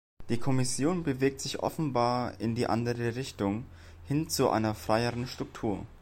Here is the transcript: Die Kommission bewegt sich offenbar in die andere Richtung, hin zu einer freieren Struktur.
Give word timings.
Die 0.29 0.39
Kommission 0.39 1.03
bewegt 1.03 1.41
sich 1.41 1.59
offenbar 1.61 2.39
in 2.39 2.55
die 2.55 2.65
andere 2.65 3.13
Richtung, 3.15 3.65
hin 4.07 4.29
zu 4.29 4.49
einer 4.49 4.73
freieren 4.73 5.27
Struktur. 5.27 5.85